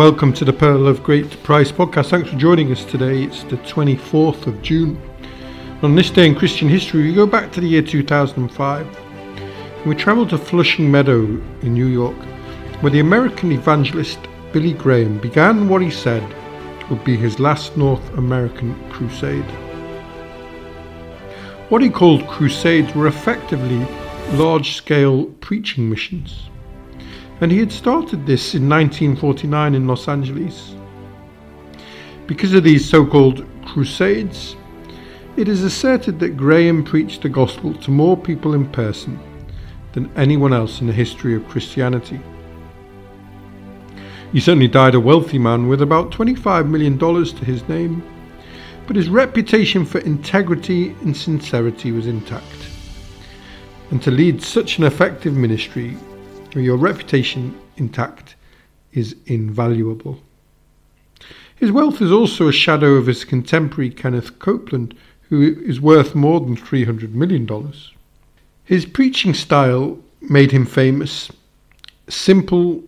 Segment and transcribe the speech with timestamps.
[0.00, 2.08] Welcome to the Pearl of Great Price podcast.
[2.08, 3.24] Thanks for joining us today.
[3.24, 4.98] It's the 24th of June.
[5.82, 8.86] On this day in Christian history, we go back to the year 2005.
[9.36, 11.24] And we travel to Flushing Meadow
[11.60, 12.16] in New York,
[12.80, 14.18] where the American evangelist
[14.54, 16.24] Billy Graham began what he said
[16.88, 19.44] would be his last North American crusade.
[21.68, 23.86] What he called crusades were effectively
[24.32, 26.49] large scale preaching missions.
[27.40, 30.74] And he had started this in 1949 in Los Angeles.
[32.26, 34.56] Because of these so called crusades,
[35.36, 39.18] it is asserted that Graham preached the gospel to more people in person
[39.92, 42.20] than anyone else in the history of Christianity.
[44.32, 48.02] He certainly died a wealthy man with about $25 million to his name,
[48.86, 52.44] but his reputation for integrity and sincerity was intact.
[53.90, 55.96] And to lead such an effective ministry
[56.54, 58.34] your reputation intact
[58.92, 60.20] is invaluable.
[61.54, 64.96] His wealth is also a shadow of his contemporary Kenneth Copeland,
[65.28, 67.48] who is worth more than $300 million.
[68.64, 71.30] His preaching style made him famous.
[72.08, 72.82] Simple,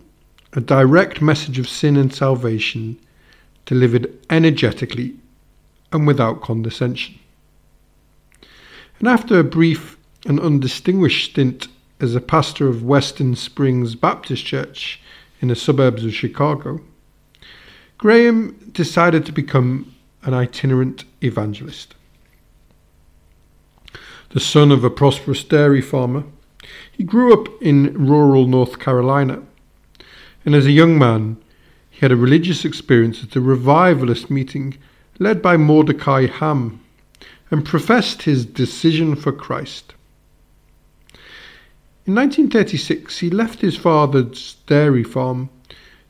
[0.53, 2.97] a direct message of sin and salvation,
[3.65, 5.15] delivered energetically
[5.91, 7.19] and without condescension.
[8.99, 11.67] And after a brief and undistinguished stint
[12.03, 15.01] as a pastor of Western Springs Baptist Church
[15.39, 16.81] in the suburbs of Chicago,
[17.97, 21.95] Graham decided to become an itinerant evangelist.
[24.31, 26.25] The son of a prosperous dairy farmer,
[26.91, 29.41] he grew up in rural North Carolina,
[30.45, 31.37] and as a young man,
[31.89, 34.77] he had a religious experience at a revivalist meeting
[35.19, 36.81] led by Mordecai Ham
[37.49, 39.93] and professed his decision for Christ.
[42.05, 45.49] In 1936, he left his father's dairy farm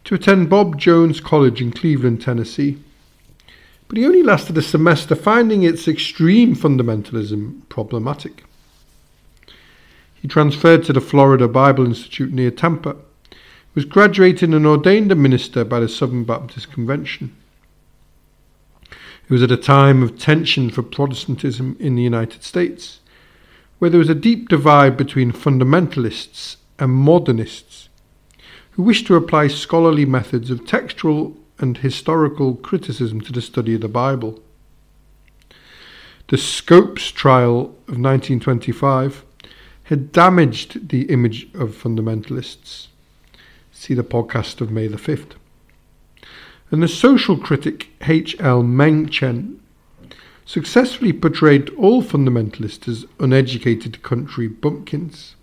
[0.06, 2.80] to attend Bob Jones College in Cleveland, Tennessee.
[3.88, 8.44] But he only lasted a semester, finding its extreme fundamentalism problematic.
[10.20, 12.96] He transferred to the Florida Bible Institute near Tampa,
[13.76, 17.36] was graduated and ordained a minister by the Southern Baptist Convention.
[18.90, 23.00] It was at a time of tension for Protestantism in the United States
[23.79, 27.89] where there was a deep divide between fundamentalists and modernists
[28.72, 33.81] who wished to apply scholarly methods of textual and historical criticism to the study of
[33.81, 34.39] the Bible.
[36.29, 39.23] The Scopes trial of 1925
[39.84, 42.88] had damaged the image of fundamentalists.
[43.72, 45.34] See the podcast of May the 5th.
[46.72, 48.63] And the social critic H.L.
[48.63, 49.61] Mencken
[50.46, 55.36] successfully portrayed all fundamentalists as uneducated country bumpkins.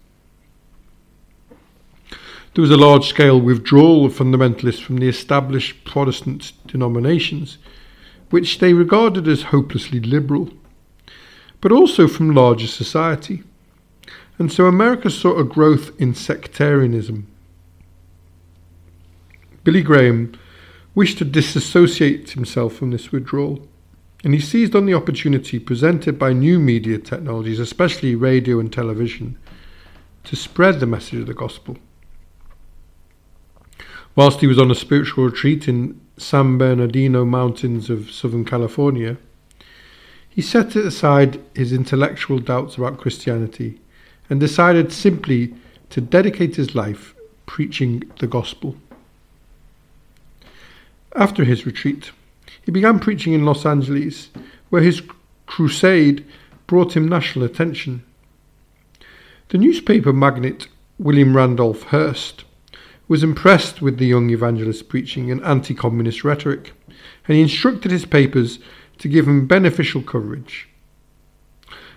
[2.55, 7.59] There was a large scale withdrawal of fundamentalists from the established Protestant denominations,
[8.31, 10.51] which they regarded as hopelessly liberal,
[11.61, 13.43] but also from larger society.
[14.39, 17.27] And so America saw a growth in sectarianism.
[19.63, 20.33] Billy Graham
[20.95, 23.69] wished to disassociate himself from this withdrawal
[24.23, 29.39] and he seized on the opportunity presented by new media technologies, especially radio and television,
[30.25, 31.79] to spread the message of the gospel.
[34.15, 39.17] Whilst he was on a spiritual retreat in San Bernardino Mountains of Southern California,
[40.29, 43.81] he set aside his intellectual doubts about Christianity
[44.29, 45.55] and decided simply
[45.91, 47.15] to dedicate his life
[47.47, 48.77] preaching the gospel.
[51.17, 52.13] After his retreat,
[52.71, 54.31] he began preaching in Los Angeles,
[54.69, 55.03] where his
[55.47, 56.25] crusade
[56.69, 58.05] brought him national attention.
[59.49, 62.45] The newspaper magnate William Randolph Hearst
[63.09, 66.73] was impressed with the young evangelist's preaching and anti communist rhetoric,
[67.27, 68.61] and he instructed his papers
[68.99, 70.69] to give him beneficial coverage.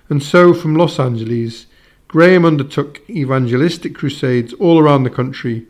[0.10, 1.68] And so, from Los Angeles,
[2.08, 5.68] Graham undertook evangelistic crusades all around the country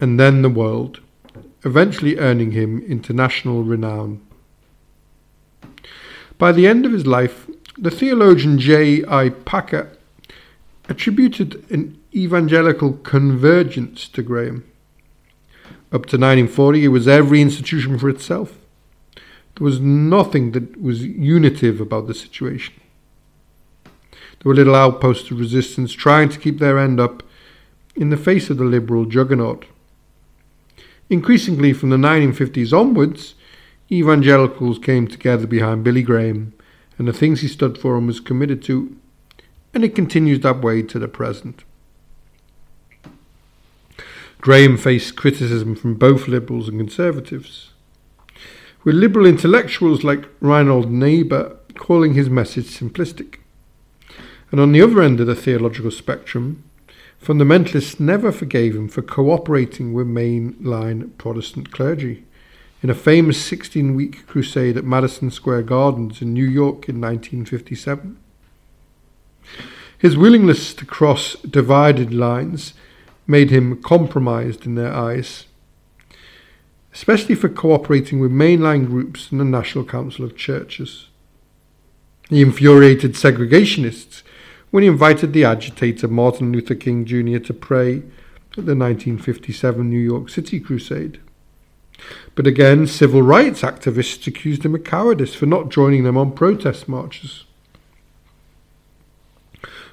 [0.00, 1.00] and then the world,
[1.64, 4.20] eventually earning him international renown.
[6.38, 7.48] By the end of his life,
[7.78, 9.04] the theologian J.
[9.06, 9.30] I.
[9.30, 9.90] Packer
[10.88, 14.64] attributed an evangelical convergence to Graham.
[15.92, 18.58] Up to 1940, it was every institution for itself.
[19.56, 22.74] There was nothing that was unitive about the situation.
[23.84, 27.22] There were little outposts of resistance trying to keep their end up
[27.94, 29.66] in the face of the liberal juggernaut.
[31.08, 33.34] Increasingly from the 1950s onwards,
[33.98, 36.52] evangelicals came together behind Billy Graham
[36.98, 38.96] and the things he stood for and was committed to,
[39.72, 41.64] and it continues that way to the present.
[44.40, 47.72] Graham faced criticism from both liberals and conservatives,
[48.84, 53.38] with liberal intellectuals like Reinhold Niebuhr calling his message simplistic.
[54.50, 56.62] And on the other end of the theological spectrum,
[57.22, 62.24] fundamentalists never forgave him for cooperating with mainline Protestant clergy
[62.84, 68.18] in a famous 16 week crusade at Madison Square Gardens in New York in 1957.
[69.96, 72.74] His willingness to cross divided lines
[73.26, 75.46] made him compromised in their eyes,
[76.92, 81.08] especially for cooperating with mainline groups and the National Council of Churches.
[82.28, 84.22] He infuriated segregationists
[84.70, 87.38] when he invited the agitator Martin Luther King Jr.
[87.38, 88.02] to pray
[88.58, 91.18] at the 1957 New York City crusade.
[92.34, 96.88] But again, civil rights activists accused him of cowardice for not joining them on protest
[96.88, 97.44] marches.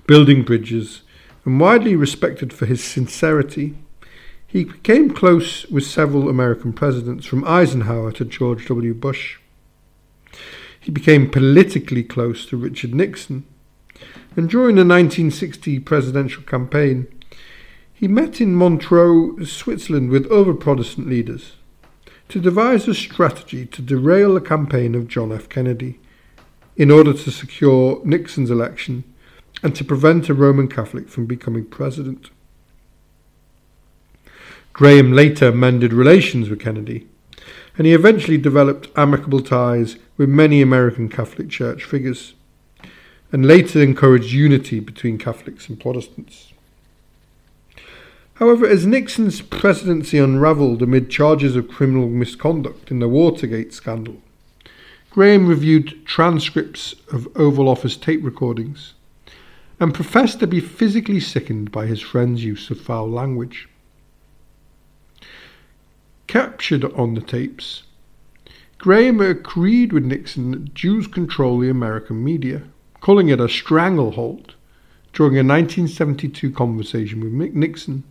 [0.07, 1.03] Building bridges
[1.45, 3.75] and widely respected for his sincerity,
[4.45, 8.93] he became close with several American presidents, from Eisenhower to George W.
[8.93, 9.37] Bush.
[10.79, 13.45] He became politically close to Richard Nixon,
[14.35, 17.07] and during the 1960 presidential campaign,
[17.93, 21.53] he met in Montreux, Switzerland, with other Protestant leaders
[22.31, 25.49] to devise a strategy to derail the campaign of John F.
[25.49, 25.99] Kennedy
[26.77, 29.03] in order to secure Nixon's election
[29.61, 32.29] and to prevent a Roman Catholic from becoming president.
[34.71, 37.05] Graham later mended relations with Kennedy,
[37.77, 42.33] and he eventually developed amicable ties with many American Catholic Church figures,
[43.33, 46.53] and later encouraged unity between Catholics and Protestants.
[48.41, 54.17] However, as Nixon's presidency unravelled amid charges of criminal misconduct in the Watergate scandal,
[55.11, 58.95] Graham reviewed transcripts of Oval Office tape recordings
[59.79, 63.69] and professed to be physically sickened by his friend's use of foul language.
[66.25, 67.83] Captured on the tapes,
[68.79, 72.63] Graham agreed with Nixon that Jews control the American media,
[73.01, 74.55] calling it a stranglehold
[75.13, 78.03] during a 1972 conversation with Nixon,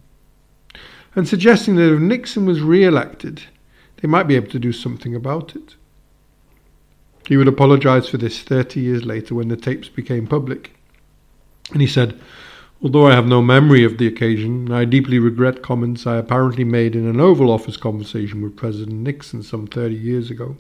[1.14, 3.42] and suggesting that if Nixon was re elected,
[4.00, 5.74] they might be able to do something about it.
[7.26, 10.72] He would apologize for this 30 years later when the tapes became public.
[11.72, 12.18] And he said,
[12.82, 16.96] Although I have no memory of the occasion, I deeply regret comments I apparently made
[16.96, 20.56] in an Oval Office conversation with President Nixon some 30 years ago.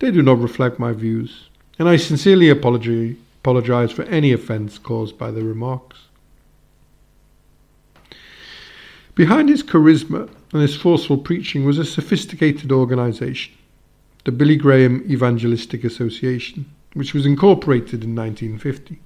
[0.00, 1.48] They do not reflect my views,
[1.78, 6.08] and I sincerely apologize for any offence caused by the remarks.
[9.14, 13.54] Behind his charisma and his forceful preaching was a sophisticated organisation,
[14.24, 19.00] the Billy Graham Evangelistic Association, which was incorporated in 1950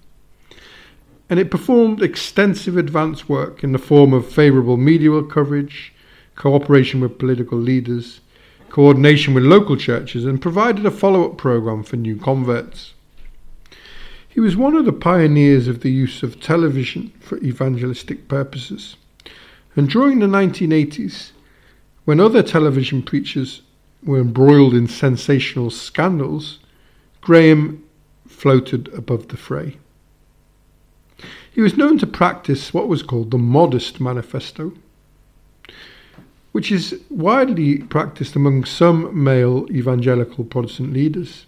[1.30, 5.92] and it performed extensive advance work in the form of favourable media coverage,
[6.36, 8.20] cooperation with political leaders,
[8.68, 12.92] coordination with local churches, and provided a follow up programme for new converts.
[14.28, 18.96] He was one of the pioneers of the use of television for evangelistic purposes.
[19.76, 21.32] And during the 1980s,
[22.04, 23.62] when other television preachers
[24.02, 26.60] were embroiled in sensational scandals,
[27.20, 27.82] Graham
[28.28, 29.78] floated above the fray.
[31.50, 34.72] He was known to practice what was called the Modesto Manifesto,
[36.52, 41.46] which is widely practiced among some male evangelical Protestant leaders,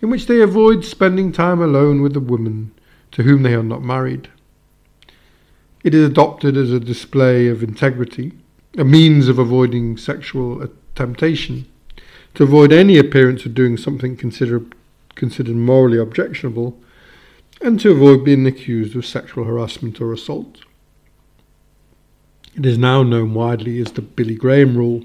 [0.00, 2.72] in which they avoid spending time alone with the woman
[3.12, 4.28] to whom they are not married.
[5.82, 8.32] It is adopted as a display of integrity,
[8.76, 11.66] a means of avoiding sexual temptation,
[12.34, 14.74] to avoid any appearance of doing something considered,
[15.14, 16.78] considered morally objectionable
[17.62, 20.60] and to avoid being accused of sexual harassment or assault.
[22.56, 25.04] It is now known widely as the Billy Graham rule,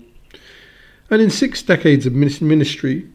[1.10, 3.08] and in six decades of ministry,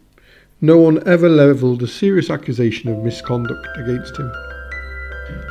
[0.61, 4.33] no one ever levelled a serious accusation of misconduct against him.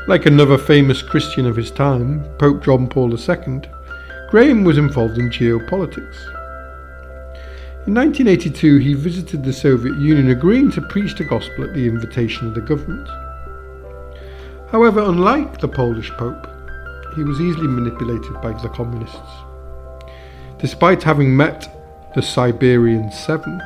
[0.10, 3.62] Like another famous Christian of his time, Pope John Paul II,
[4.32, 6.18] Graham was involved in geopolitics.
[7.86, 12.48] In 1982, he visited the Soviet Union, agreeing to preach the gospel at the invitation
[12.48, 13.08] of the government.
[14.72, 16.48] However, unlike the Polish Pope,
[17.16, 19.30] he was easily manipulated by the communists.
[20.58, 23.62] Despite having met the Siberian Seven,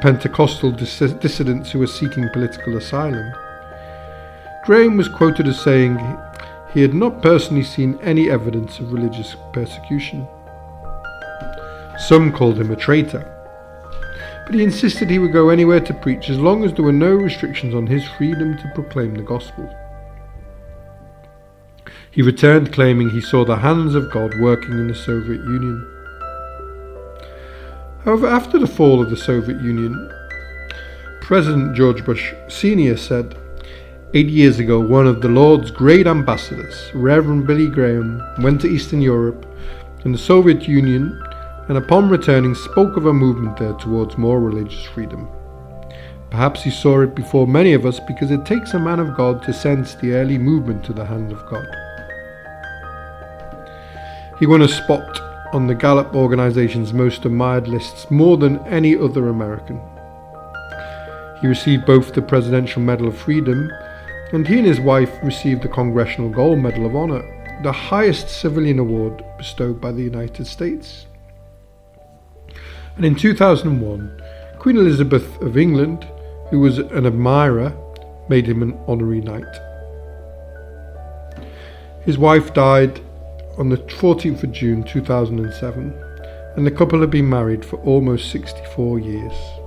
[0.00, 3.32] Pentecostal dis- dissidents who were seeking political asylum,
[4.70, 5.98] Graham was quoted as saying
[6.72, 10.28] he had not personally seen any evidence of religious persecution.
[11.98, 13.26] Some called him a traitor,
[14.46, 17.10] but he insisted he would go anywhere to preach as long as there were no
[17.10, 19.68] restrictions on his freedom to proclaim the gospel.
[22.12, 25.84] He returned claiming he saw the hands of God working in the Soviet Union.
[28.04, 30.12] However, after the fall of the Soviet Union,
[31.22, 32.96] President George Bush Sr.
[32.96, 33.36] said,
[34.12, 39.00] Eight years ago, one of the Lord's great ambassadors, Reverend Billy Graham, went to Eastern
[39.00, 39.46] Europe
[40.02, 41.22] and the Soviet Union
[41.68, 45.28] and upon returning spoke of a movement there towards more religious freedom.
[46.28, 49.44] Perhaps he saw it before many of us because it takes a man of God
[49.44, 51.68] to sense the early movement to the hand of God.
[54.40, 55.20] He won a spot
[55.54, 59.80] on the Gallup organization's most admired lists more than any other American.
[61.40, 63.70] He received both the Presidential Medal of Freedom
[64.32, 68.78] and he and his wife received the Congressional Gold Medal of Honor, the highest civilian
[68.78, 71.06] award bestowed by the United States.
[72.96, 74.22] And in 2001,
[74.58, 76.06] Queen Elizabeth of England,
[76.50, 77.74] who was an admirer,
[78.28, 79.44] made him an honorary knight.
[82.04, 83.00] His wife died
[83.58, 85.94] on the 14th of June 2007,
[86.56, 89.59] and the couple had been married for almost 64 years.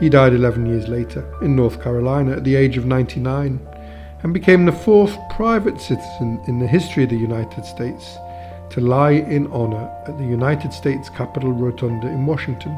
[0.00, 3.60] He died 11 years later in North Carolina at the age of 99
[4.22, 8.18] and became the fourth private citizen in the history of the United States
[8.70, 12.76] to lie in honour at the United States Capitol Rotunda in Washington,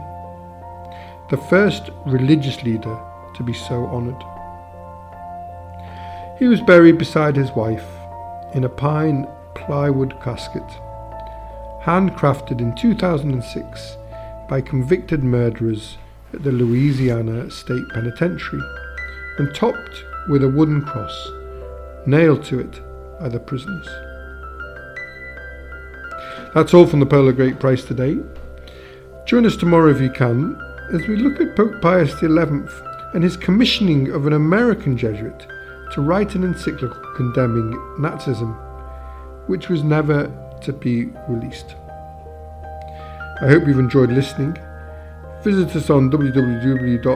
[1.30, 2.99] the first religious leader
[3.35, 4.23] to be so honoured.
[6.38, 7.87] He was buried beside his wife
[8.52, 10.68] in a pine plywood casket,
[11.82, 13.96] handcrafted in 2006
[14.49, 15.96] by convicted murderers
[16.37, 18.62] at the Louisiana State Penitentiary
[19.38, 21.31] and topped with a wooden cross
[22.07, 22.81] nailed to it
[23.19, 23.88] by the prisoners.
[26.55, 28.19] That's all from the Pearl of Great Price today.
[29.25, 30.61] Join us tomorrow if you can
[30.93, 32.26] as we look at Pope Pius XI
[33.14, 35.47] and his commissioning of an American Jesuit
[35.93, 38.55] to write an encyclical condemning Nazism,
[39.49, 40.31] which was never
[40.62, 41.75] to be released.
[43.40, 44.57] I hope you've enjoyed listening.
[45.43, 47.07] Visit us on www.pogp.net.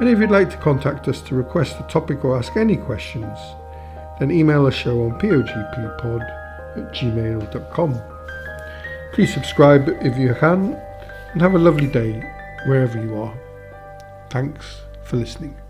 [0.00, 3.38] And if you'd like to contact us to request a topic or ask any questions,
[4.18, 6.22] then email the show on pogppod
[6.76, 8.00] at gmail.com.
[9.12, 10.78] Please subscribe if you can
[11.32, 12.22] and have a lovely day
[12.66, 13.34] wherever you are.
[14.28, 15.65] Thanks for listening.